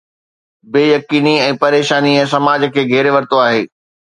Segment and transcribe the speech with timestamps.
[0.71, 3.63] بي يقيني ۽ پريشانيءَ سماج کي گهيري ورتو آهي.